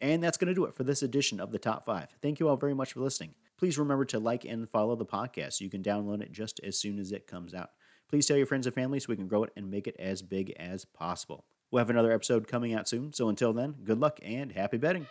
And 0.00 0.22
that's 0.22 0.36
going 0.36 0.48
to 0.48 0.54
do 0.54 0.64
it 0.64 0.74
for 0.74 0.82
this 0.82 1.02
edition 1.02 1.38
of 1.38 1.52
the 1.52 1.58
Top 1.58 1.84
5. 1.84 2.08
Thank 2.20 2.40
you 2.40 2.48
all 2.48 2.56
very 2.56 2.74
much 2.74 2.92
for 2.92 3.00
listening. 3.00 3.34
Please 3.56 3.78
remember 3.78 4.04
to 4.06 4.18
like 4.18 4.44
and 4.44 4.68
follow 4.68 4.96
the 4.96 5.06
podcast. 5.06 5.60
You 5.60 5.70
can 5.70 5.82
download 5.82 6.22
it 6.22 6.32
just 6.32 6.60
as 6.64 6.76
soon 6.76 6.98
as 6.98 7.12
it 7.12 7.28
comes 7.28 7.54
out. 7.54 7.70
Please 8.08 8.26
tell 8.26 8.36
your 8.36 8.46
friends 8.46 8.66
and 8.66 8.74
family 8.74 8.98
so 8.98 9.06
we 9.08 9.16
can 9.16 9.28
grow 9.28 9.44
it 9.44 9.52
and 9.56 9.70
make 9.70 9.86
it 9.86 9.96
as 9.98 10.20
big 10.20 10.50
as 10.58 10.84
possible. 10.84 11.44
We'll 11.72 11.80
have 11.80 11.90
another 11.90 12.12
episode 12.12 12.46
coming 12.46 12.74
out 12.74 12.86
soon. 12.86 13.14
So 13.14 13.28
until 13.30 13.52
then, 13.54 13.74
good 13.84 13.98
luck 13.98 14.20
and 14.22 14.52
happy 14.52 14.76
betting. 14.76 15.06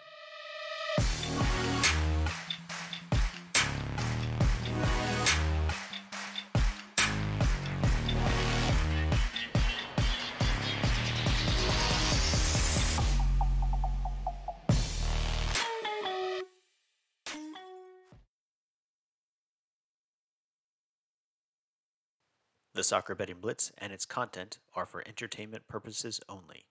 The 22.73 22.85
Soccer 22.85 23.15
Betting 23.15 23.41
Blitz 23.41 23.73
and 23.77 23.91
its 23.91 24.05
content 24.05 24.59
are 24.73 24.85
for 24.85 25.05
entertainment 25.05 25.67
purposes 25.67 26.21
only. 26.29 26.67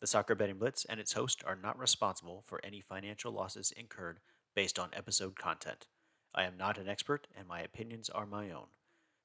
The 0.00 0.06
Soccer 0.08 0.34
Betting 0.34 0.58
Blitz 0.58 0.84
and 0.84 0.98
its 0.98 1.12
host 1.12 1.44
are 1.46 1.54
not 1.54 1.78
responsible 1.78 2.42
for 2.44 2.60
any 2.64 2.80
financial 2.80 3.30
losses 3.30 3.70
incurred 3.70 4.18
based 4.56 4.80
on 4.80 4.88
episode 4.92 5.38
content. 5.38 5.86
I 6.34 6.42
am 6.42 6.56
not 6.56 6.76
an 6.76 6.88
expert 6.88 7.28
and 7.36 7.46
my 7.46 7.60
opinions 7.60 8.10
are 8.10 8.26
my 8.26 8.50
own. 8.50 8.66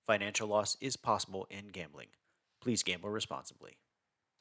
Financial 0.06 0.48
loss 0.48 0.78
is 0.80 0.98
possible 0.98 1.48
in 1.50 1.70
gambling. 1.70 2.10
Please 2.62 2.84
gamble 2.84 3.10
responsibly. 3.10 3.80